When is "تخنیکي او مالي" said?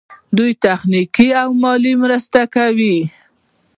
0.63-1.93